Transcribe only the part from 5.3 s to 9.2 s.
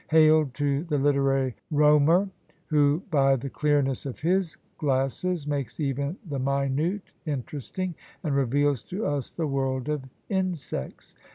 makes even the minute interesting, and reveals to